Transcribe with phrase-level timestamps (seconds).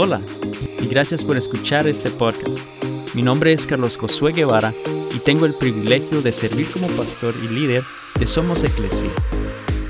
[0.00, 0.22] Hola
[0.80, 2.60] y gracias por escuchar este podcast.
[3.14, 4.72] Mi nombre es Carlos Josué Guevara
[5.12, 7.82] y tengo el privilegio de servir como pastor y líder
[8.16, 9.10] de Somos Eclesia.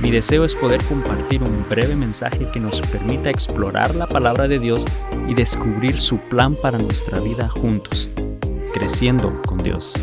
[0.00, 4.58] Mi deseo es poder compartir un breve mensaje que nos permita explorar la palabra de
[4.58, 4.86] Dios
[5.28, 8.08] y descubrir su plan para nuestra vida juntos,
[8.72, 10.00] creciendo con Dios.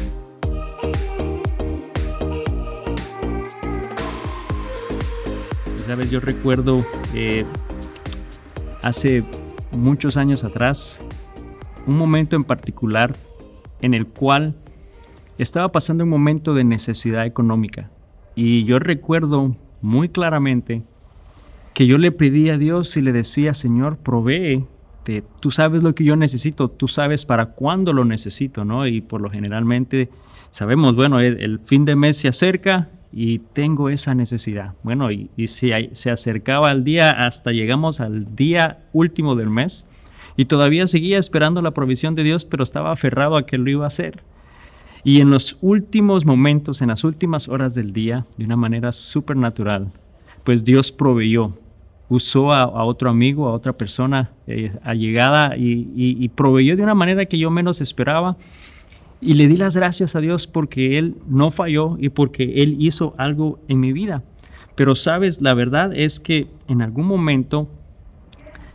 [5.87, 6.85] Sabes, yo recuerdo
[7.15, 7.43] eh,
[8.83, 9.23] hace
[9.75, 11.03] muchos años atrás
[11.87, 13.15] un momento en particular
[13.81, 14.55] en el cual
[15.37, 17.89] estaba pasando un momento de necesidad económica.
[18.35, 20.83] Y yo recuerdo muy claramente
[21.73, 24.65] que yo le pedí a Dios y le decía, Señor, provee,
[25.39, 28.87] tú sabes lo que yo necesito, tú sabes para cuándo lo necesito, ¿no?
[28.87, 30.09] Y por lo generalmente
[30.51, 34.73] sabemos, bueno, el, fin de mes se acerca y tengo esa necesidad.
[34.83, 39.87] Bueno, y, y se, se acercaba el día hasta llegamos al día último del mes
[40.37, 43.85] y todavía seguía esperando la provisión de Dios, pero estaba aferrado a que lo iba
[43.85, 44.21] a hacer.
[45.03, 49.91] Y en los últimos momentos, en las últimas horas del día, de una manera supernatural,
[50.43, 51.53] pues Dios proveyó,
[52.09, 57.37] usó a, otro amigo, a otra persona eh, allegada y, proveyó de una manera que
[57.37, 58.35] yo menos esperaba.
[59.25, 63.15] Y le di las gracias a Dios porque Él no falló y porque Él hizo
[63.17, 64.21] algo en mi vida.
[64.75, 67.67] Pero sabes, la verdad es que en algún momento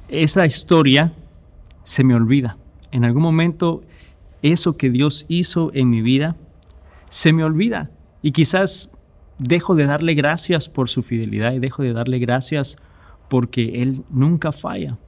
[0.08, 1.12] esa historia
[1.84, 2.56] se me olvida.
[2.90, 3.84] En algún momento
[4.42, 6.34] eso que Dios hizo en mi vida
[7.10, 8.90] se me olvida y quizás
[9.38, 12.76] dejo de darle gracias por su fidelidad y dejo de darle gracias
[13.28, 14.98] porque Él nunca falla.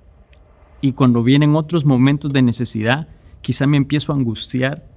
[0.81, 3.09] Y cuando vienen otros momentos de necesidad,
[3.41, 4.92] quizá me empiezo a angustiar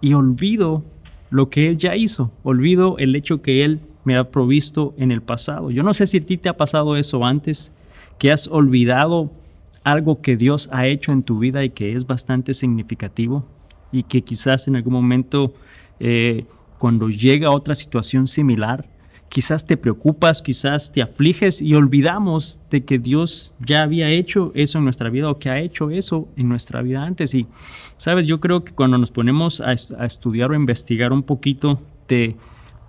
[0.00, 0.84] y olvido
[1.30, 5.22] lo que Él ya hizo, olvido el hecho que Él me ha provisto en el
[5.22, 5.70] pasado.
[5.70, 7.72] Yo no sé si a ti te ha pasado eso antes,
[8.18, 9.32] que has olvidado
[9.82, 13.44] algo que Dios ha hecho en tu vida y que es bastante significativo
[13.92, 15.54] y que quizás en algún momento
[16.00, 16.46] eh,
[16.78, 18.88] cuando llega otra situación similar,
[19.34, 24.78] quizás te preocupas, quizás te afliges y olvidamos de que Dios ya había hecho eso
[24.78, 27.34] en nuestra vida o que ha hecho eso en nuestra vida antes.
[27.34, 27.48] Y,
[27.96, 32.36] sabes, yo creo que cuando nos ponemos a, estudiar o investigar un poquito de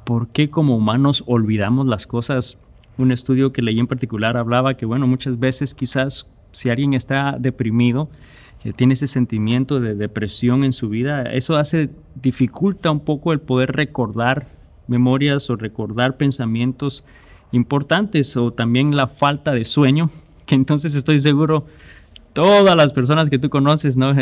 [0.03, 2.59] por qué como humanos olvidamos las cosas,
[2.99, 7.37] un estudio que leí en particular hablaba que, bueno, muchas veces quizás si alguien está
[7.39, 8.07] deprimido,
[8.61, 11.89] que tiene ese sentimiento de depresión en su vida, eso hace,
[12.21, 14.54] dificulta un poco el poder recordar
[14.87, 17.03] memorias o recordar pensamientos
[17.51, 20.09] importantes o también la falta de sueño,
[20.45, 21.65] que entonces estoy seguro
[22.33, 24.13] todas las personas que tú conoces, ¿no?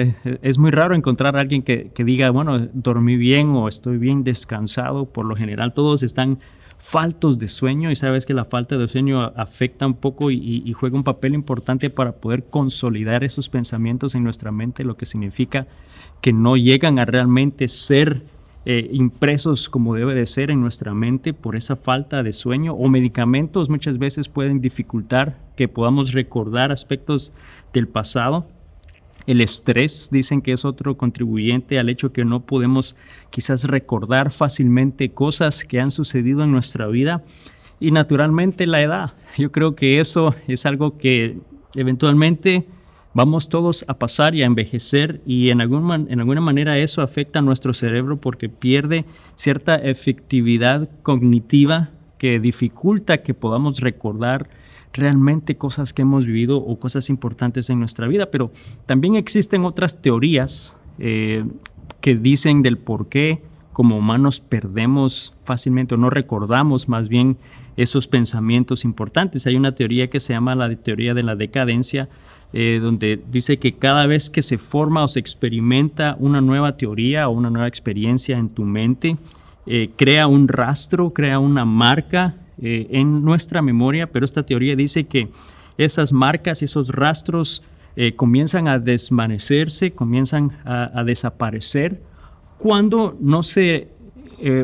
[0.42, 4.24] Es muy raro encontrar a alguien que, que diga, bueno, dormí bien o estoy bien
[4.24, 6.40] descansado, por lo general todos están
[6.84, 10.98] faltos de sueño y sabes que la falta de sueño afecta un poco y, juega
[10.98, 15.66] un papel importante para poder consolidar esos pensamientos en nuestra mente, lo que significa
[16.20, 18.24] que no llegan a realmente ser
[18.66, 22.88] eh, impresos como debe de ser en nuestra mente por esa falta de sueño o
[22.88, 27.34] medicamentos muchas veces pueden dificultar que podamos recordar aspectos
[27.74, 28.48] del pasado
[29.26, 32.96] el estrés dicen que es otro contribuyente al hecho que no podemos
[33.30, 37.24] quizás recordar fácilmente cosas que han sucedido en nuestra vida.
[37.80, 39.12] Y naturalmente la edad.
[39.38, 41.38] Yo creo que eso es algo que
[41.76, 42.66] eventualmente
[43.14, 47.42] vamos todos a pasar y a envejecer y en, en alguna manera eso afecta a
[47.42, 54.50] nuestro cerebro porque pierde cierta efectividad cognitiva que dificulta que podamos recordar
[54.94, 58.52] realmente cosas que hemos vivido o cosas importantes en nuestra vida, pero
[58.86, 61.46] también existen otras teorías eh,
[62.00, 63.42] que dicen del por qué
[63.74, 67.38] como humanos perdemos fácilmente o no recordamos más bien
[67.76, 69.48] esos pensamientos importantes.
[69.48, 72.08] Hay una teoría que se llama la teoría de la decadencia,
[72.56, 77.28] eh, donde dice que cada vez que se forma o se experimenta una nueva teoría
[77.28, 79.18] o una nueva experiencia en tu mente,
[79.66, 85.06] eh, crea un rastro, crea una marca eh, en nuestra memoria, pero esta teoría dice
[85.06, 85.30] que
[85.80, 87.64] esas marcas, esos rastros
[88.16, 92.02] comienzan a desvanecerse, comienzan a, desaparecer
[92.58, 93.88] cuando no se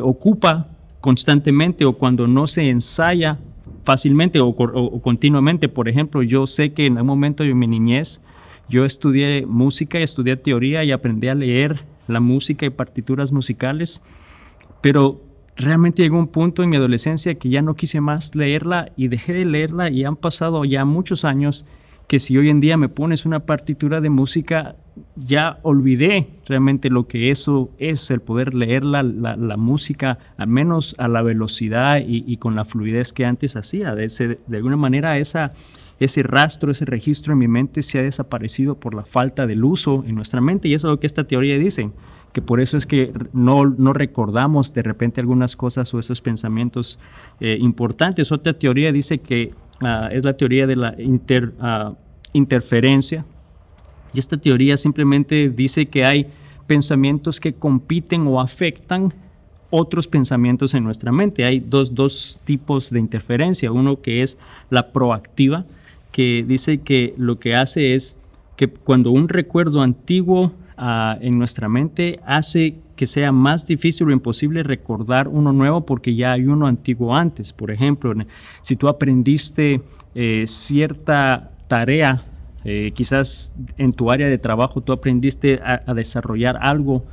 [0.02, 0.66] ocupa
[1.00, 3.38] constantemente o cuando no se ensaya
[3.82, 4.54] fácilmente o,
[5.02, 5.68] continuamente.
[5.68, 8.22] Por ejemplo, yo sé que en un momento de mi niñez
[8.68, 14.02] yo estudié música, y estudié teoría y aprendí a leer la música y partituras musicales,
[14.80, 15.20] pero
[15.56, 19.32] realmente llegó un punto en mi adolescencia que ya no quise más leerla y dejé
[19.32, 21.66] de leerla y han pasado ya muchos años
[22.10, 24.74] que si hoy en día me pones una partitura de música,
[25.14, 30.96] ya olvidé realmente lo que eso es, el poder leer la, la, música, al menos
[30.98, 33.94] a la velocidad y, con la fluidez que antes hacía.
[33.94, 34.08] De,
[34.44, 35.52] de alguna manera esa,
[36.00, 40.02] ese rastro, ese registro en mi mente se ha desaparecido por la falta del uso
[40.04, 40.66] en nuestra mente.
[40.66, 41.92] Y eso es lo que esta teoría dice,
[42.32, 46.98] que por eso es que no, no recordamos de repente algunas cosas o esos pensamientos
[47.38, 48.32] eh, importantes.
[48.32, 50.96] Otra teoría dice que ah, es la teoría de la
[51.60, 51.94] ah,
[52.32, 53.24] interferencia.
[54.12, 56.26] Y esta teoría simplemente dice que hay
[56.66, 59.12] pensamientos que compiten o afectan
[59.70, 61.44] otros pensamientos en nuestra mente.
[61.44, 63.72] Hay dos, dos tipos de interferencia.
[63.72, 64.38] Uno que es
[64.68, 65.64] la proactiva,
[66.12, 68.16] que dice que lo que hace es
[68.56, 74.10] que cuando un recuerdo antiguo ah, en nuestra mente hace que sea más difícil o
[74.10, 77.50] imposible recordar uno nuevo porque ya hay uno antiguo antes.
[77.50, 78.12] Por ejemplo,
[78.60, 79.80] si tú aprendiste
[80.14, 82.26] eh, cierta tarea
[82.62, 87.06] eh, quizás en tu área de trabajo tú aprendiste a, desarrollar algo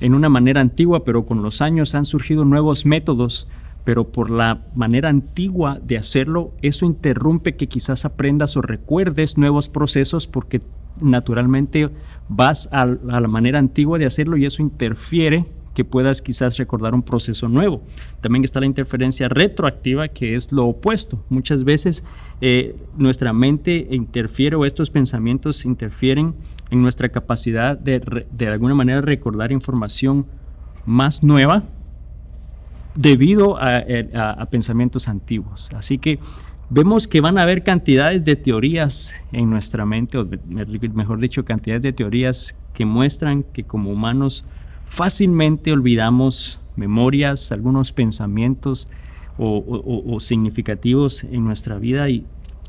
[0.00, 3.48] en una manera antigua, pero con los años han surgido nuevos métodos,
[3.84, 9.68] pero por la manera antigua de hacerlo, eso interrumpe que quizás aprendas o recuerdes nuevos
[9.68, 10.60] procesos porque
[11.00, 11.90] naturalmente
[12.28, 17.02] vas a la manera antigua de hacerlo y eso interfiere que puedas quizás recordar un
[17.02, 17.82] proceso nuevo.
[18.20, 21.24] También está la interferencia retroactiva, que es lo opuesto.
[21.30, 22.04] Muchas veces
[22.40, 26.34] eh, nuestra mente interfiere o estos pensamientos interfieren
[26.70, 30.26] en nuestra capacidad de, de alguna manera recordar información
[30.84, 31.64] más nueva
[32.94, 35.70] debido eh, a, a, pensamientos antiguos.
[35.74, 36.18] Así que
[36.70, 40.28] vemos que van a haber cantidades de teorías en nuestra mente, o
[40.94, 44.44] mejor dicho, cantidades de teorías que muestran que como humanos
[44.86, 48.88] fácilmente olvidamos memorias, algunos pensamientos
[49.38, 52.24] o, significativos en nuestra vida y,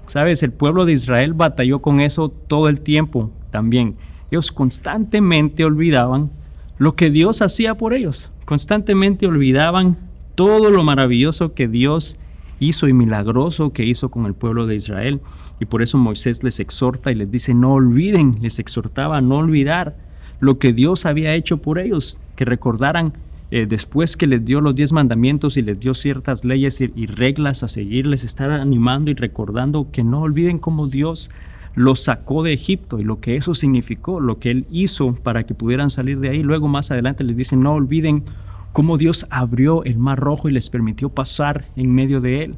[0.08, 3.96] sabes, el pueblo de Israel batalló con eso todo el tiempo también.
[4.32, 6.32] Ellos constantemente olvidaban
[6.78, 9.98] lo que Dios hacía por ellos, constantemente olvidaban
[10.36, 12.18] todo lo maravilloso que Dios
[12.60, 15.22] hizo y milagroso que hizo con el pueblo de Israel.
[15.60, 19.38] Y por eso Moisés les exhorta y les dice, no olviden, les exhortaba a no
[19.38, 19.96] olvidar
[20.40, 23.14] lo que Dios había hecho por ellos, que recordaran
[23.52, 27.64] eh, después que les dio los diez mandamientos y les dio ciertas leyes y, reglas
[27.64, 31.30] a seguirles, estar animando y recordando que no olviden cómo Dios
[31.76, 35.54] los sacó de Egipto y lo que eso significó, lo que Él hizo para que
[35.54, 36.44] pudieran salir de ahí.
[36.44, 38.24] Luego más adelante les dice, no olviden
[38.74, 42.56] cómo Dios abrió el mar rojo y les permitió pasar en medio de él.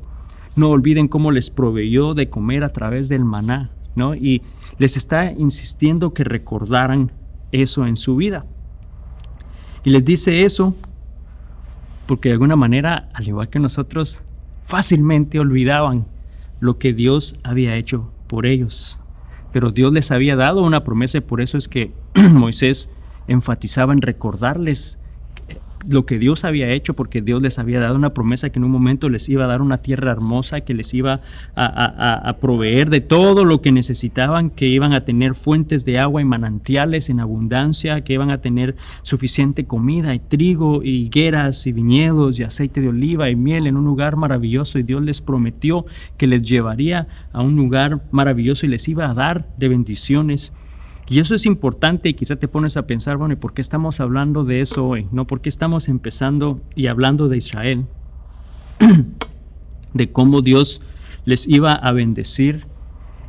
[0.55, 4.15] No olviden cómo les proveyó de comer a través del maná, ¿no?
[4.15, 4.41] Y
[4.79, 7.11] les está insistiendo que recordaran
[7.51, 8.45] eso en su vida.
[9.83, 10.73] Y les dice eso
[12.05, 14.21] porque de alguna manera, al igual que nosotros,
[14.63, 16.05] fácilmente olvidaban
[16.59, 18.99] lo que Dios había hecho por ellos.
[19.51, 22.91] Pero Dios les había dado una promesa y por eso es que Moisés
[23.27, 24.99] enfatizaba en recordarles
[25.87, 28.71] lo que Dios había hecho, porque Dios les había dado una promesa que en un
[28.71, 31.21] momento les iba a dar una tierra hermosa, que les iba
[31.55, 36.25] a, proveer de todo lo que necesitaban, que iban a tener fuentes de agua y
[36.25, 42.39] manantiales en abundancia, que iban a tener suficiente comida y trigo y higueras y viñedos
[42.39, 45.85] y aceite de oliva y miel en un lugar maravilloso y Dios les prometió
[46.17, 50.53] que les llevaría a un lugar maravilloso y les iba a dar de bendiciones.
[51.07, 53.99] Y eso es importante y quizá te pones a pensar, bueno, ¿y por qué estamos
[53.99, 55.07] hablando de eso hoy?
[55.11, 55.27] ¿No?
[55.27, 57.85] ¿Por qué estamos empezando y hablando de Israel?
[59.93, 60.81] de cómo Dios
[61.25, 62.65] les iba a bendecir.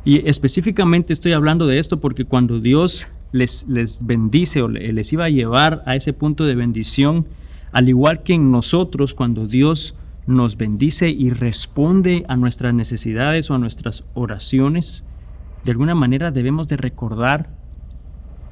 [0.03, 5.25] Y específicamente estoy hablando de esto porque cuando Dios les, les bendice o les iba
[5.25, 7.27] a llevar a ese punto de bendición,
[7.71, 13.55] al igual que en nosotros, cuando Dios nos bendice y responde a nuestras necesidades o
[13.55, 15.05] a nuestras oraciones,
[15.63, 17.56] de alguna manera debemos de recordar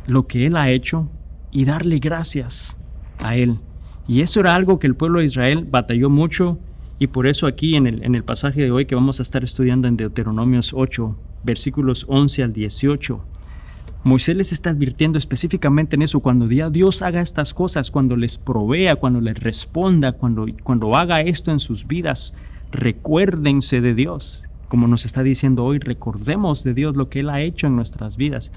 [0.08, 1.10] lo que Él ha hecho
[1.52, 2.80] y darle gracias
[3.24, 3.60] a Él.
[4.08, 6.60] Y eso era algo que el pueblo de Israel batalló mucho
[7.00, 9.44] y por eso aquí en el, en el pasaje de hoy que vamos a estar
[9.44, 13.22] estudiando en Deuteronomios 8, versículos 11 al 18,
[14.06, 18.98] Moisés les está advirtiendo específicamente en eso, cuando Dios haga estas cosas, cuando les provea,
[18.98, 22.36] cuando les responda, cuando, cuando haga esto en sus vidas,
[22.72, 27.42] recuérdense de Dios como nos está diciendo hoy, recordemos de Dios lo que Él ha
[27.42, 28.52] hecho en nuestras vidas.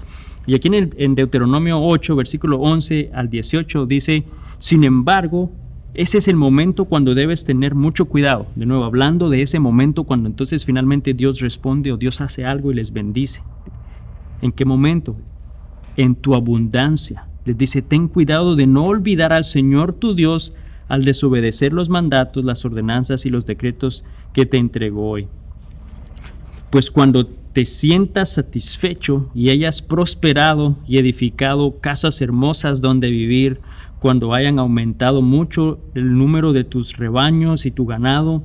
[0.47, 4.23] Y aquí en, Deuteronomio 8, versículo 11 al 18 dice,
[4.57, 5.51] sin embargo,
[5.93, 8.47] ese es el momento cuando debes tener mucho cuidado.
[8.55, 12.71] De nuevo, hablando de ese momento cuando entonces finalmente Dios responde o Dios hace algo
[12.71, 13.43] y les bendice.
[14.41, 15.15] ¿En qué momento?
[15.97, 17.27] En tu abundancia.
[17.45, 20.53] Les dice, ten cuidado de no olvidar al Señor tu Dios
[20.87, 25.27] al desobedecer los mandatos, las ordenanzas y los decretos que te entregó hoy.
[26.69, 33.59] Pues cuando te sientas satisfecho y hayas prosperado y edificado casas hermosas donde vivir,
[33.99, 38.43] cuando hayan aumentado mucho el número de tus rebaños y tu ganado,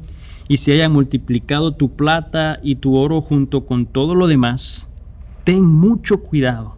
[0.48, 4.90] y se haya multiplicado tu plata y tu oro junto con todo lo demás,
[5.44, 6.76] ten mucho cuidado.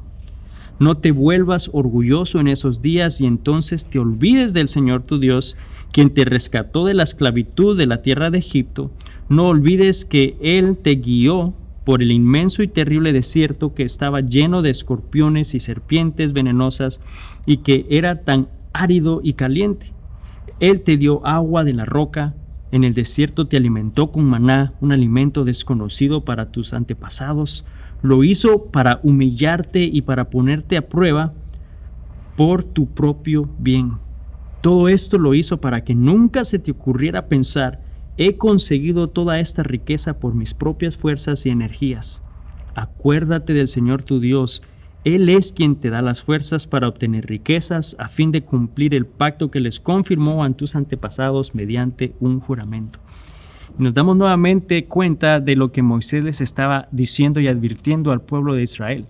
[0.78, 5.56] No te vuelvas orgulloso en esos días y entonces te olvides del Señor tu Dios,
[5.90, 8.90] quien te rescató de la esclavitud de la tierra de Egipto.
[9.28, 11.54] No olvides que Él te guió
[11.84, 17.00] por el inmenso y terrible desierto que estaba lleno de escorpiones y serpientes venenosas
[17.46, 19.92] y que era tan árido y caliente.
[20.60, 22.34] Él te dio agua de la roca,
[22.72, 27.64] en el desierto te alimentó con maná, un alimento desconocido para tus antepasados.
[28.02, 31.34] Lo hizo para humillarte y para ponerte a prueba
[32.36, 33.92] por tu propio bien.
[34.60, 37.85] Todo esto lo hizo para que nunca se te ocurriera pensar,
[38.16, 42.22] he conseguido toda esta riqueza por mis propias fuerzas y energías.
[42.74, 44.62] Acuérdate del Señor tu Dios,
[45.04, 49.06] Él es quien te da las fuerzas para obtener riquezas a fin de cumplir el
[49.06, 52.98] pacto que les confirmó a tus antepasados mediante un juramento.
[53.78, 58.22] Y nos damos nuevamente cuenta de lo que Moisés les estaba diciendo y advirtiendo al
[58.22, 59.06] pueblo de Israel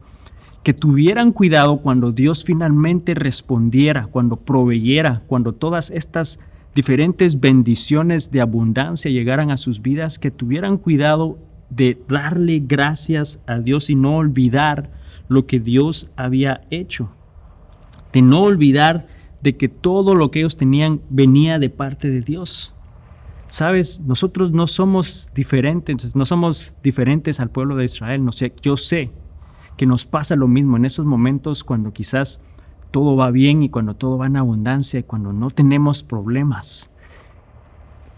[0.67, 6.41] que tuvieran cuidado cuando Dios finalmente respondiera, cuando proveyera, cuando todas estas
[6.77, 11.39] diferentes bendiciones de abundancia llegaran a sus vidas, que tuvieran cuidado
[11.71, 14.93] de darle gracias a Dios y no olvidar
[15.27, 17.09] lo que Dios había hecho,
[18.13, 19.07] de no olvidar
[19.41, 22.75] de que todo lo que ellos tenían venía de parte de Dios.
[23.49, 28.23] Sabes, nosotros no somos diferentes, no somos diferentes al pueblo de Israel.
[28.23, 29.13] No sé, yo sé
[29.79, 32.43] que nos pasa lo mismo en esos momentos cuando quizás
[32.91, 36.93] todo va bien y cuando todo va en abundancia y cuando no tenemos problemas.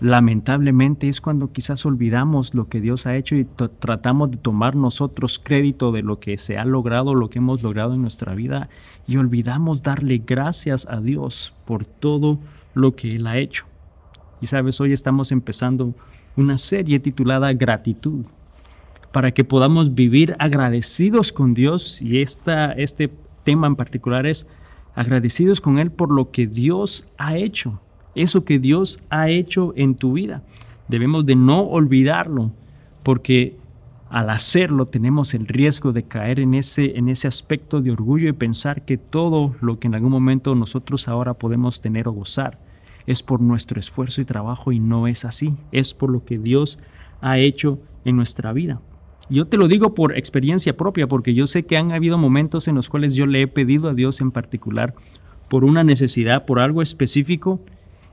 [0.01, 3.45] Lamentablemente es cuando quizás olvidamos lo que Dios ha hecho y
[3.81, 7.95] tratamos de tomar nosotros crédito de lo que se ha logrado, lo que hemos logrado
[7.95, 8.69] en nuestra vida
[9.09, 12.39] y olvidamos darle gracias a Dios por todo
[12.75, 13.67] lo que Él ha hecho.
[14.41, 15.95] Y sabes, hoy estamos empezando
[16.37, 18.25] una serie titulada Gratitud
[19.11, 23.11] para que podamos vivir agradecidos con Dios y esta, este
[23.49, 24.47] tema en particular es
[24.95, 27.81] agradecidos con Él por lo que Dios ha hecho,
[28.15, 30.43] eso que Dios ha hecho en tu vida.
[30.87, 32.53] Debemos de no olvidarlo
[33.03, 33.57] porque
[34.11, 38.33] al hacerlo tenemos el riesgo de caer en ese, en ese aspecto de orgullo y
[38.33, 42.59] pensar que todo lo que en algún momento nosotros ahora podemos tener o gozar
[43.07, 46.79] es por nuestro esfuerzo y trabajo y no es así, es por lo que Dios
[47.23, 48.83] ha hecho en nuestra vida.
[49.31, 52.75] Yo te lo digo por experiencia propia, porque yo sé que han habido momentos en
[52.75, 54.95] los cuales yo le he pedido a Dios en particular
[55.49, 57.61] por una necesidad, por algo específico,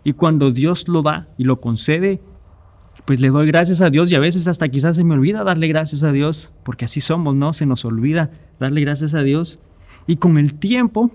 [0.04, 2.22] y cuando Dios lo da y lo concede,
[3.06, 5.68] pues le doy gracias a Dios y a veces hasta quizás se me olvida darle
[5.68, 7.54] gracias a Dios, porque así somos, ¿no?
[7.54, 9.60] Se nos olvida darle gracias a Dios.
[10.08, 11.12] Y con el tiempo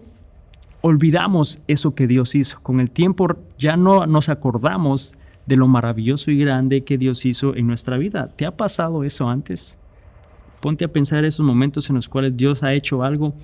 [0.83, 2.61] olvidamos eso que Dios hizo.
[2.62, 3.26] Con el tiempo
[3.59, 5.16] ya no nos acordamos
[5.47, 8.28] de lo maravilloso y grande que Dios hizo en nuestra vida.
[8.37, 9.79] ¿Te ha pasado eso antes?
[10.60, 13.34] Ponte a pensar esos momentos en los cuales Dios ha hecho algo.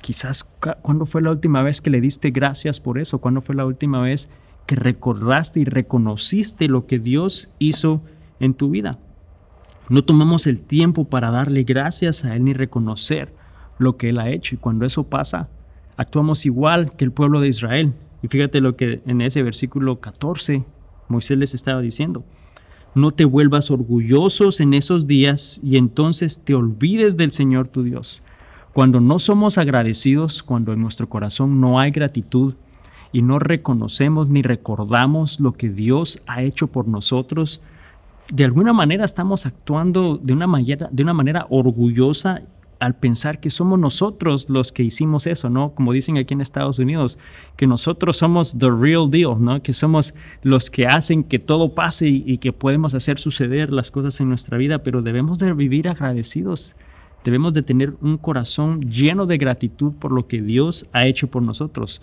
[0.00, 0.44] Quizás,
[0.82, 3.18] ¿cuándo fue la última vez que le diste gracias por eso?
[3.18, 4.28] ¿Cuándo fue la última vez
[4.66, 8.02] que recordaste y reconociste lo que Dios hizo
[8.38, 8.98] en tu vida?
[9.88, 13.34] No tomamos el tiempo para darle gracias a Él ni reconocer
[13.78, 14.54] lo que Él ha hecho.
[14.54, 15.48] Y cuando eso pasa,
[15.96, 17.92] actuamos igual que el pueblo de Israel.
[18.22, 20.64] Y fíjate lo que en ese versículo 14
[21.08, 22.24] Moisés les estaba diciendo.
[22.94, 28.22] No te vuelvas orgullosos en esos días y entonces te olvides del Señor tu Dios.
[28.72, 32.54] Cuando no somos agradecidos, cuando en nuestro corazón no hay gratitud
[33.12, 37.62] y no reconocemos ni recordamos lo que Dios ha hecho por nosotros,
[38.32, 42.42] de alguna manera estamos actuando de una manera, de una manera orgullosa
[42.84, 45.74] al pensar que somos nosotros los que hicimos eso, ¿no?
[45.74, 47.18] Como dicen aquí en Estados Unidos,
[47.56, 49.62] que nosotros somos the real deal, ¿no?
[49.62, 54.20] Que somos los que hacen que todo pase y, que podemos hacer suceder las cosas
[54.20, 56.76] en nuestra vida, pero debemos de vivir agradecidos.
[57.24, 61.42] Debemos de tener un corazón lleno de gratitud por lo que Dios ha hecho por
[61.42, 62.02] nosotros.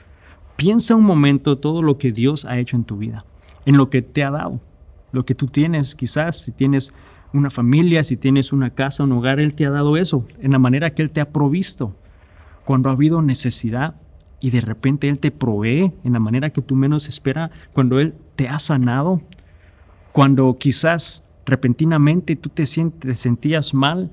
[0.56, 3.24] Piensa un momento todo lo que Dios ha hecho en tu vida,
[3.68, 4.60] en lo que te ha dado,
[5.12, 6.92] lo que tú tienes, quizás si tienes
[7.34, 10.60] una familia, si tienes una casa, un hogar, Él te ha dado eso, en la
[10.60, 11.96] manera que Él te ha provisto.
[12.66, 13.96] Cuando ha habido necesidad
[14.40, 18.14] y de repente Él te provee en la manera que tú menos esperas, cuando Él
[18.36, 19.22] te ha sanado,
[20.12, 24.12] cuando quizás repentinamente tú te, sientes, sentías mal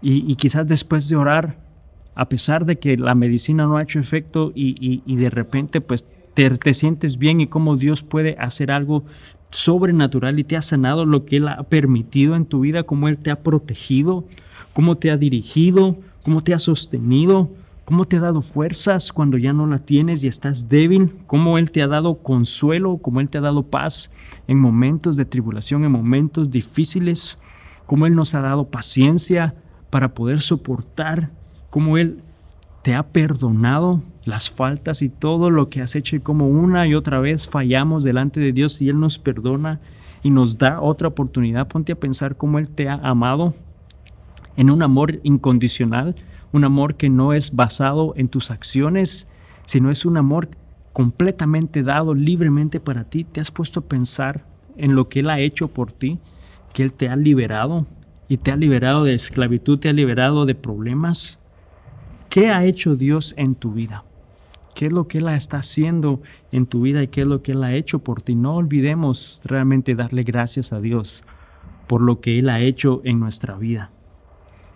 [0.00, 1.58] y, quizás después de orar,
[2.14, 6.06] a pesar de que la medicina no ha hecho efecto y, y de repente pues
[6.34, 9.04] te, te, sientes bien y cómo Dios puede hacer algo
[9.50, 13.18] sobrenatural y te ha sanado lo que Él ha permitido en tu vida, cómo Él
[13.18, 14.24] te ha protegido,
[14.72, 17.50] cómo te ha dirigido, cómo te ha sostenido,
[17.84, 21.70] cómo te ha dado fuerzas cuando ya no la tienes y estás débil, cómo Él
[21.70, 24.12] te ha dado consuelo, cómo Él te ha dado paz
[24.46, 27.40] en momentos de tribulación, en momentos difíciles,
[27.86, 29.54] cómo Él nos ha dado paciencia
[29.88, 31.30] para poder soportar,
[31.70, 32.20] cómo Él
[32.82, 36.94] te ha perdonado las faltas y todo lo que has hecho y cómo una y
[36.94, 39.80] otra vez fallamos delante de Dios y Él nos perdona
[40.22, 41.66] y nos da otra oportunidad.
[41.66, 43.54] Ponte a pensar cómo Él te ha amado
[44.56, 46.14] en un amor incondicional,
[46.52, 49.28] un amor que no es basado en tus acciones,
[49.64, 50.50] sino es un amor
[50.92, 53.24] completamente dado libremente para ti.
[53.24, 54.44] Te has puesto a pensar
[54.76, 56.18] en lo que Él ha hecho por ti,
[56.74, 57.86] que Él te ha liberado
[58.28, 61.42] y te ha liberado de esclavitud, te ha liberado de problemas.
[62.28, 64.04] ¿Qué ha hecho Dios en tu vida?
[64.78, 67.50] ¿Qué es lo que Él está haciendo en tu vida y qué es lo que
[67.50, 68.36] Él ha hecho por ti?
[68.36, 71.24] No olvidemos realmente darle gracias a Dios
[71.88, 73.90] por lo que Él ha hecho en nuestra vida.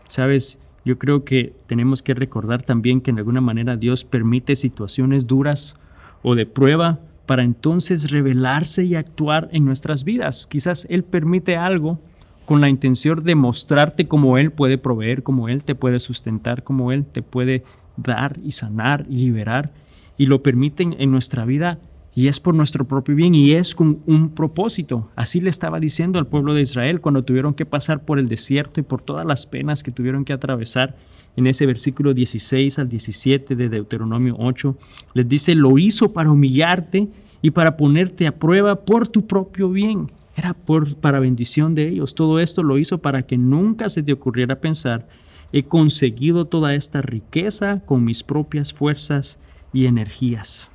[0.09, 5.29] Sabes, yo creo que tenemos que recordar también que en alguna manera Dios permite situaciones
[5.29, 5.77] duras
[6.25, 10.49] o de prueba para entonces revelarse y actuar en nuestras vidas.
[10.49, 12.01] Quizás Él permite algo
[12.45, 16.91] con la intención de mostrarte cómo Él puede proveer, cómo Él te puede sustentar, cómo
[16.91, 17.63] Él te puede
[17.97, 19.71] dar y sanar y liberar.
[20.17, 21.79] Y lo permiten en nuestra vida
[22.15, 25.11] y es por nuestro propio bien y es con un propósito.
[25.17, 28.81] Así le estaba diciendo al pueblo de Israel cuando tuvieron que pasar por el desierto
[28.81, 30.95] y por todas las penas que tuvieron que atravesar.
[31.35, 34.77] En ese versículo 16 al 17 de Deuteronomio 8,
[35.15, 37.09] les dice, lo hizo para humillarte
[37.41, 40.11] y para ponerte a prueba por tu propio bien.
[40.37, 42.15] Era por, para bendición de ellos.
[42.15, 45.09] Todo esto lo hizo para que nunca se te ocurriera pensar,
[45.53, 49.39] he conseguido toda esta riqueza con mis propias fuerzas
[49.73, 50.73] y energías.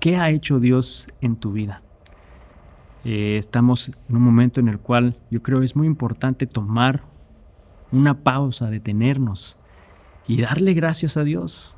[0.00, 1.82] ¿Qué ha hecho Dios en tu vida?
[3.04, 7.04] Eh, estamos en un momento en el cual yo creo es muy importante tomar
[7.92, 9.58] una pausa, detenernos
[10.26, 11.76] y darle gracias a Dios,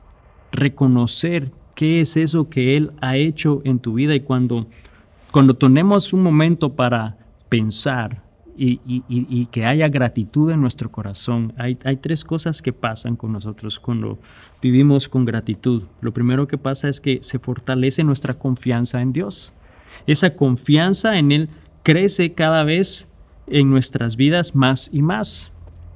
[0.52, 4.67] reconocer qué es eso que Él ha hecho en tu vida y cuando,
[5.31, 8.27] cuando tenemos un momento para pensar
[8.59, 11.52] y, que haya gratitud en nuestro corazón.
[11.56, 14.19] Hay, tres cosas que pasan con nosotros cuando
[14.61, 15.85] vivimos con gratitud.
[16.00, 19.54] Lo primero que pasa es que se fortalece nuestra confianza en Dios.
[20.06, 21.49] Esa confianza en Él
[21.82, 23.09] crece cada vez
[23.47, 25.52] en nuestras vidas más y más.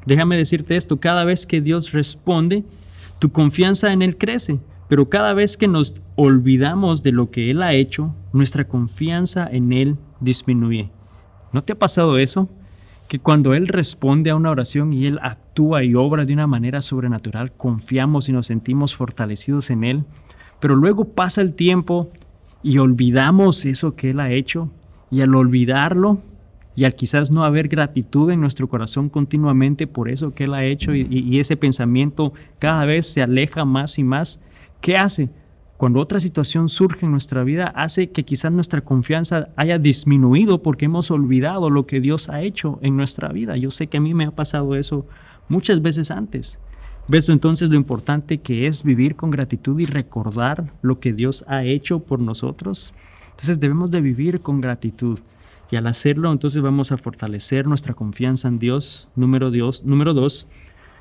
[0.06, 2.64] Déjame decirte esto, cada vez que Dios responde,
[3.18, 4.58] tu confianza en Él crece,
[4.88, 9.72] pero cada vez que nos olvidamos de lo que Él ha hecho, nuestra confianza en
[9.72, 10.90] Él disminuye.
[11.52, 12.48] ¿No te ha pasado eso?
[13.12, 16.80] Que cuando Él responde a una oración y Él actúa y obra de una manera
[16.80, 20.04] sobrenatural, confiamos y nos sentimos fortalecidos en Él,
[20.60, 22.10] pero luego pasa el tiempo
[22.62, 24.70] y olvidamos eso que Él ha hecho
[25.10, 26.22] y al olvidarlo
[26.74, 30.64] y al quizás no haber gratitud en nuestro corazón continuamente por eso que Él ha
[30.64, 34.40] hecho y, y ese pensamiento cada vez se aleja más y más,
[34.80, 35.28] ¿qué hace?
[35.82, 40.84] Cuando otra situación surge en nuestra vida, hace que quizás nuestra confianza haya disminuido porque
[40.84, 43.56] hemos olvidado lo que Dios ha hecho en nuestra vida.
[43.56, 45.08] Yo sé que a mí me ha pasado eso
[45.48, 46.60] muchas veces antes.
[47.08, 51.64] ¿Ves entonces lo importante que es vivir con gratitud y recordar lo que Dios ha
[51.64, 52.94] hecho por nosotros?
[53.30, 55.18] Entonces debemos de vivir con gratitud.
[55.68, 59.08] Y al hacerlo, entonces vamos a fortalecer nuestra confianza en Dios.
[59.16, 60.46] Número, Dios, número dos,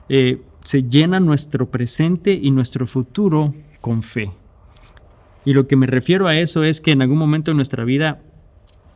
[0.09, 4.40] eh, se llena nuestro presente y nuestro futuro con fe.
[5.45, 8.19] Y lo que me refiero a eso es que en algún momento de nuestra vida,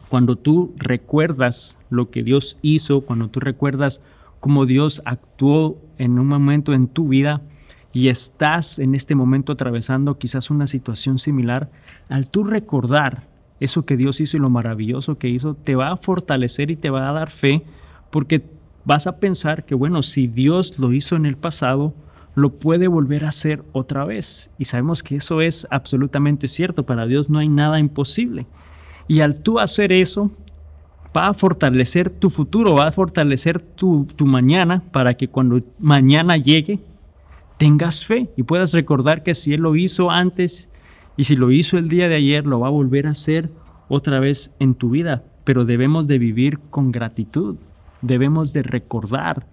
[0.09, 4.01] cuando tú recuerdas lo que Dios hizo, cuando tú recuerdas
[4.39, 7.41] cómo Dios actuó en un momento en tu vida
[7.93, 11.71] y estás en este momento atravesando quizás una situación similar,
[12.09, 13.27] al tú recordar
[13.59, 16.89] eso que Dios hizo y lo maravilloso que hizo, te va a fortalecer y te
[16.89, 17.63] va a dar fe
[18.11, 18.43] porque
[18.83, 21.93] vas a pensar que, bueno, si Dios lo hizo en el pasado,
[22.35, 24.51] lo puede volver a hacer otra vez.
[24.59, 26.85] Y sabemos que eso es absolutamente cierto.
[26.85, 28.45] Para Dios no hay nada imposible.
[29.07, 30.31] Y al tú hacer eso,
[31.15, 36.35] va a fortalecer tu futuro, va a fortalecer tu, tu mañana para que cuando mañana
[36.35, 36.79] llegue,
[37.57, 40.69] tengas fe y puedas recordar que si Él lo hizo antes
[41.15, 43.49] y si lo hizo el día de ayer, lo va a volver a hacer
[43.87, 45.23] otra vez en tu vida.
[45.45, 47.57] Pero debemos de vivir con gratitud,
[48.01, 49.47] debemos de recordar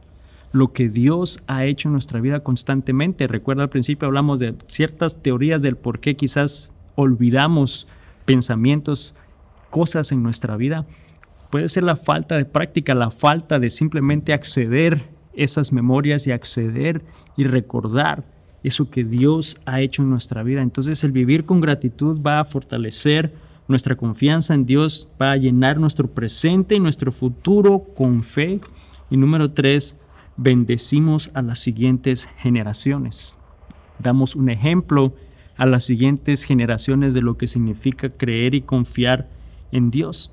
[0.52, 3.26] lo que Dios ha hecho en nuestra vida constantemente.
[3.26, 7.88] Recuerda al principio hablamos de ciertas teorías del por qué quizás olvidamos
[8.24, 9.16] pensamientos,
[9.70, 10.86] cosas en nuestra vida.
[11.50, 17.02] Puede ser la falta de práctica, la falta de simplemente acceder esas memorias y acceder
[17.36, 18.24] y recordar
[18.62, 20.62] eso que Dios ha hecho en nuestra vida.
[20.62, 23.34] Entonces el vivir con gratitud va a fortalecer
[23.68, 28.60] nuestra confianza en Dios, va a llenar nuestro presente y nuestro futuro con fe.
[29.10, 29.98] Y número tres,
[30.36, 33.38] bendecimos a las siguientes generaciones.
[33.98, 35.14] damos un ejemplo
[35.56, 39.28] a las siguientes generaciones de lo que significa creer y confiar
[39.70, 40.32] en Dios.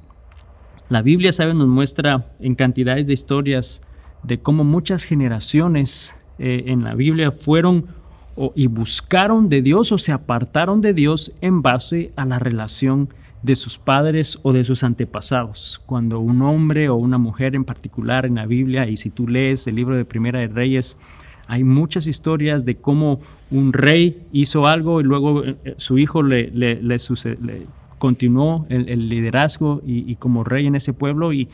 [0.90, 3.84] La Biblia, sabe, nos muestra en cantidades de historias
[4.24, 7.88] de cómo muchas generaciones eh, en la Biblia fueron
[8.56, 13.10] y buscaron de Dios o se apartaron de Dios en base a la relación
[13.42, 15.82] de sus padres o de sus antepasados.
[15.86, 19.68] Cuando un hombre o una mujer en particular en la Biblia, y si tú lees
[19.68, 20.98] el libro de Primera de Reyes,
[21.48, 26.22] hay muchas historias de cómo un rey hizo algo y luego eh, eh, su hijo
[26.22, 26.52] le,
[27.98, 31.50] continuó el, liderazgo y, como rey en ese pueblo y,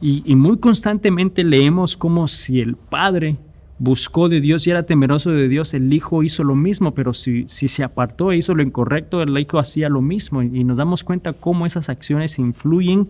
[0.00, 3.36] y, muy constantemente leemos como si el padre
[3.78, 7.44] buscó de Dios y era temeroso de Dios, el hijo hizo lo mismo, pero si,
[7.46, 11.04] si se apartó e hizo lo incorrecto, el hijo hacía lo mismo y nos damos
[11.04, 13.04] cuenta cómo esas acciones influyen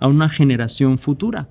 [0.00, 1.48] a una generación futura.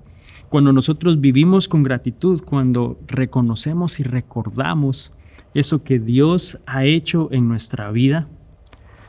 [0.48, 5.12] Cuando nosotros vivimos con gratitud, cuando reconocemos y recordamos
[5.54, 8.28] eso que Dios ha hecho en nuestra vida,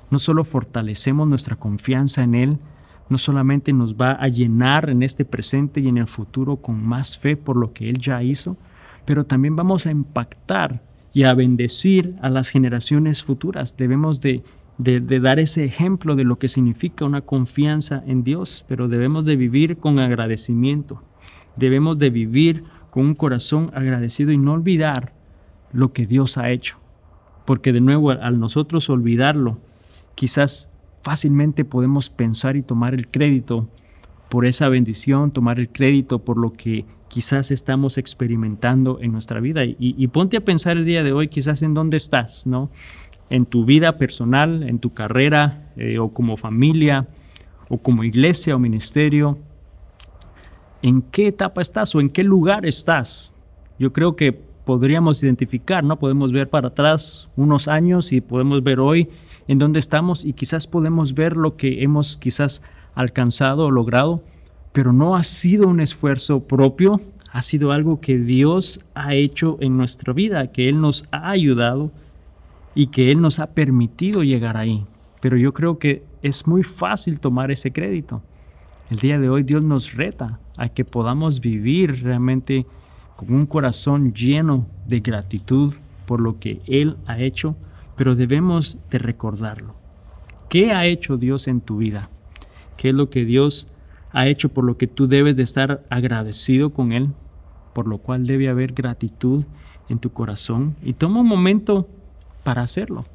[0.09, 2.57] no solo fortalecemos nuestra confianza en Él,
[3.09, 7.17] no solamente nos va a llenar en este presente y en el futuro con más
[7.17, 8.57] fe por lo que Él ya hizo,
[9.09, 13.75] pero también vamos a impactar y a bendecir a las generaciones futuras.
[13.75, 14.43] Debemos de,
[14.77, 19.35] de, dar ese ejemplo de lo que significa una confianza en Dios, pero debemos de
[19.35, 21.01] vivir con agradecimiento.
[21.55, 25.15] Debemos de vivir con un corazón agradecido y no olvidar
[25.73, 26.77] lo que Dios ha hecho.
[27.45, 29.57] Porque de nuevo, al nosotros olvidarlo,
[30.13, 33.69] quizás fácilmente podemos pensar y tomar el crédito
[34.29, 39.63] por esa bendición, tomar el crédito por lo que quizás estamos experimentando en nuestra vida.
[39.65, 42.69] Y, ponte a pensar el día de hoy quizás en dónde estás, ¿no?
[43.29, 47.07] En tu vida personal, en tu carrera eh, o como familia
[47.67, 49.37] o como iglesia o ministerio
[50.81, 53.35] en qué etapa estás o en qué lugar estás.
[53.77, 55.99] Yo creo que podríamos identificar, ¿no?
[55.99, 59.09] Podemos ver para atrás unos años y podemos ver hoy
[59.47, 62.61] en dónde estamos y quizás podemos ver lo que hemos quizás
[62.93, 64.23] alcanzado o logrado,
[64.71, 67.01] pero no ha sido un esfuerzo propio,
[67.31, 71.91] ha sido algo que Dios ha hecho en nuestra vida, que Él nos ha ayudado
[72.75, 74.85] y que Él nos ha permitido llegar ahí.
[75.21, 78.21] Pero yo creo que es muy fácil tomar ese crédito.
[78.89, 82.65] El día de hoy Dios nos reta a que podamos vivir realmente
[83.15, 87.55] con un corazón lleno de gratitud por lo que Él ha hecho,
[87.95, 89.75] pero debemos de recordarlo.
[90.47, 92.09] ¿Qué ha hecho Dios en tu vida?
[92.77, 93.67] ¿Qué es lo que Dios
[94.11, 97.09] ha hecho por lo que tú debes de estar agradecido con Él?
[97.73, 99.45] Por lo cual debe haber gratitud
[99.89, 100.75] en tu corazón.
[100.83, 101.87] Y toma un momento
[102.43, 103.05] para hacerlo.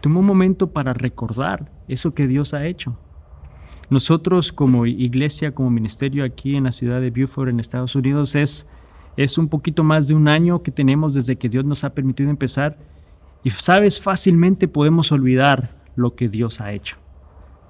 [0.00, 2.96] Toma un momento para recordar eso que Dios ha hecho.
[3.90, 8.68] Nosotros como iglesia, como ministerio aquí en la ciudad de Beaufort, en Estados Unidos, es,
[9.16, 12.30] es un poquito más de un año que tenemos desde que Dios nos ha permitido
[12.30, 12.78] empezar.
[13.42, 16.96] Y sabes, fácilmente podemos olvidar lo que Dios ha hecho.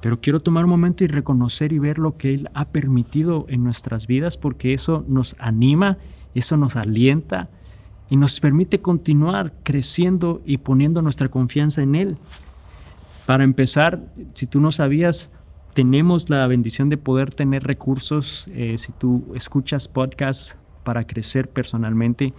[0.05, 3.65] Pero quiero tomar un momento y reconocer y ver lo que Él ha permitido en
[3.65, 5.97] nuestras vidas porque eso nos anima,
[6.35, 7.49] eso nos alienta
[8.11, 12.19] y nos permite continuar creciendo y poniendo nuestra confianza en Él.
[13.25, 15.33] Para empezar, si tú no sabías,
[15.73, 18.47] tenemos la bendición de poder tener recursos.
[18.53, 22.35] Eh, si tú escuchas podcasts para crecer personalmente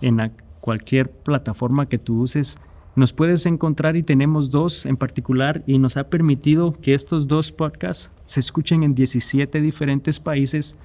[0.00, 2.58] en cualquier plataforma que tú uses,
[2.96, 7.50] nos puedes encontrar y tenemos dos en particular y nos ha permitido que estos dos
[7.50, 10.76] podcasts se escuchen en 17 diferentes países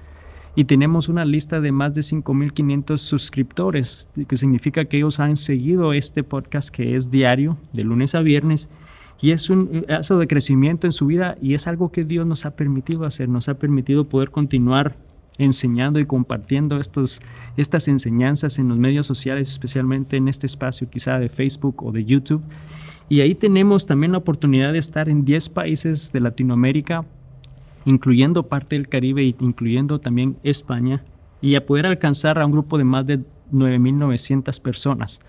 [0.56, 5.92] y tenemos una lista de más de 5.500 suscriptores, que significa que ellos han seguido
[5.92, 8.68] este podcast que es diario, de lunes a viernes,
[9.20, 12.46] y es un caso de crecimiento en su vida y es algo que Dios nos
[12.46, 14.96] ha permitido hacer, nos ha permitido poder continuar
[15.40, 17.22] enseñando y compartiendo estos,
[17.56, 22.04] estas enseñanzas en los medios sociales, especialmente en este espacio quizá de Facebook o de
[22.04, 22.42] YouTube.
[23.08, 27.04] Y ahí tenemos también la oportunidad de estar en 10 países de Latinoamérica,
[27.86, 31.02] incluyendo parte del Caribe e incluyendo también España,
[31.40, 35.22] y a poder alcanzar a un grupo de más de 9.900 personas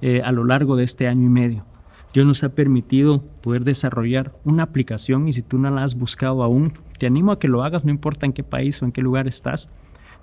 [0.00, 1.64] eh, a lo largo de este año y medio.
[2.12, 6.42] Dios nos ha permitido poder desarrollar una aplicación y si tú no la has buscado
[6.42, 9.02] aún, te animo a que lo hagas, no importa en qué país o en qué
[9.02, 9.70] lugar estás,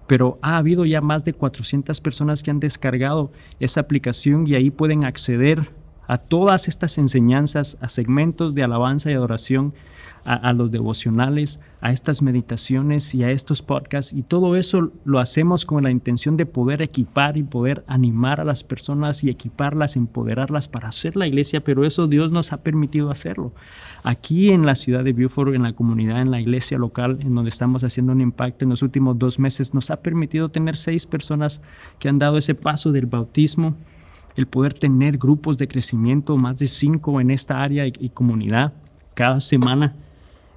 [0.08, 4.72] pero ha habido ya más de 400 personas que han descargado esa aplicación y ahí
[4.72, 5.70] pueden acceder
[6.08, 9.74] a todas estas enseñanzas, a segmentos de alabanza y adoración
[10.26, 14.12] a, los devocionales, a estas meditaciones y a estos podcasts.
[14.12, 18.44] Y todo eso lo hacemos con la intención de poder equipar y poder animar a
[18.44, 23.12] las personas y equiparlas, empoderarlas para hacer la iglesia, pero eso Dios nos ha permitido
[23.12, 23.54] hacerlo.
[24.04, 27.50] Aquí en la ciudad de Beaufort, en la comunidad, en la iglesia local, en donde
[27.50, 31.62] estamos haciendo un impacto en los últimos dos meses, nos ha permitido tener seis personas
[32.00, 33.76] que han dado ese paso del bautismo
[34.36, 38.74] el poder tener grupos de crecimiento, más de cinco en esta área y, comunidad
[39.14, 39.96] cada semana,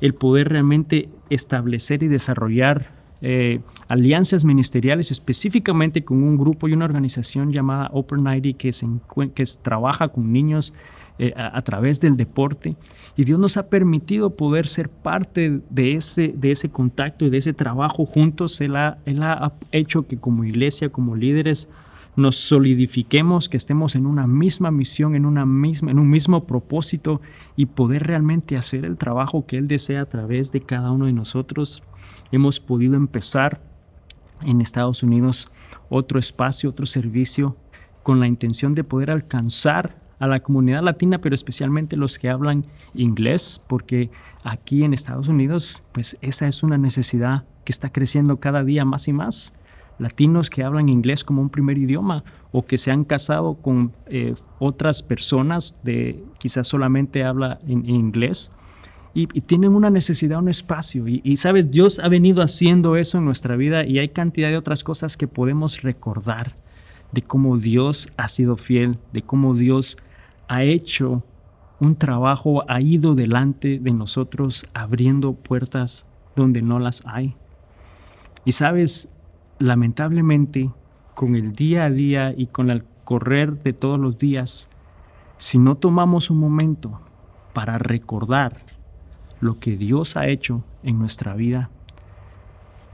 [0.01, 6.85] el poder realmente establecer y desarrollar eh, alianzas ministeriales específicamente con un grupo y una
[6.85, 8.87] organización llamada Open Nighty que, se,
[9.35, 10.75] que trabaja con niños
[11.21, 12.77] eh, a, través del deporte.
[13.17, 17.39] Y Dios nos ha permitido poder ser parte de ese, de ese contacto y de
[17.39, 18.61] ese trabajo juntos.
[18.61, 21.69] Él ha, él ha hecho que como iglesia, como líderes,
[22.19, 27.21] nos solidifiquemos, que estemos en una misma misión, en, una misma, en un mismo propósito
[27.57, 31.13] y poder realmente hacer el trabajo que Él desea a través de cada uno de
[31.13, 31.83] nosotros
[32.33, 33.61] hemos podido empezar
[34.43, 35.51] en Estados Unidos
[35.89, 37.57] otro espacio, otro servicio,
[38.03, 42.65] con la intención de poder alcanzar a la comunidad latina, pero especialmente los que hablan
[42.95, 44.11] inglés, porque
[44.43, 49.09] aquí en Estados Unidos, pues esa es una necesidad que está creciendo cada día más
[49.09, 49.55] y más.
[49.99, 54.35] Latinos que hablan inglés como un primer idioma o que se han casado con eh,
[54.59, 58.53] otras personas de quizás solamente habla en inglés
[59.15, 61.09] y, tienen una necesidad, un espacio.
[61.09, 64.57] Y, y, sabes, Dios ha venido haciendo eso en nuestra vida y hay cantidad de
[64.57, 66.55] otras cosas que podemos recordar
[67.13, 69.97] de cómo Dios ha sido fiel, de cómo Dios
[70.47, 71.25] ha hecho
[71.81, 77.35] un trabajo, ha ido delante de nosotros abriendo puertas donde no las hay.
[78.45, 79.11] Y sabes,
[79.59, 80.71] lamentablemente,
[81.15, 84.71] con el día a día y con el correr de todos los días,
[85.37, 87.01] si no tomamos un momento
[87.53, 88.65] para recordar
[89.41, 91.71] lo que Dios ha hecho en nuestra vida,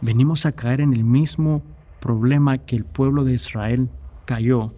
[0.00, 1.62] venimos a caer en el mismo
[2.00, 3.88] problema que el pueblo de Israel
[4.24, 4.72] cayó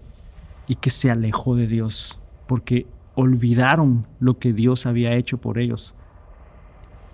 [0.69, 5.97] y que se alejó de Dios, porque olvidaron lo que Dios había hecho por ellos.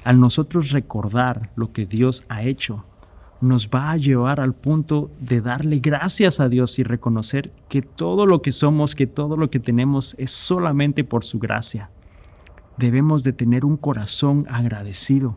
[0.04, 2.84] Al nosotros recordar lo que Dios ha hecho,
[3.42, 8.24] nos va a llevar al punto de darle gracias a Dios y reconocer que todo
[8.24, 11.90] lo que somos, que todo lo que tenemos es solamente por su gracia
[12.76, 15.36] debemos de tener un corazón agradecido,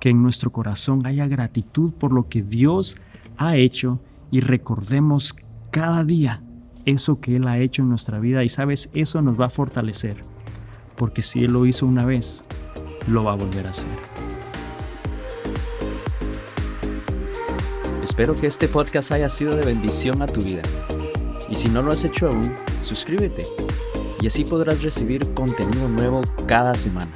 [0.00, 2.98] que en nuestro corazón haya gratitud por lo que Dios
[3.36, 5.34] ha hecho y recordemos
[5.70, 6.42] cada día
[6.84, 10.18] eso que Él ha hecho en nuestra vida y sabes, eso nos va a fortalecer,
[10.96, 12.44] porque si Él lo hizo una vez,
[13.06, 14.23] lo va a volver a hacer.
[18.04, 20.60] Espero que este podcast haya sido de bendición a tu vida.
[21.48, 23.44] Y si no lo has hecho aún, suscríbete
[24.20, 27.10] y así podrás recibir contenido nuevo cada semana.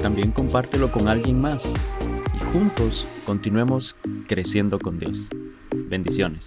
[0.00, 1.74] También compártelo con alguien más
[2.34, 3.94] y juntos continuemos
[4.26, 5.28] creciendo con Dios.
[5.70, 6.46] Bendiciones.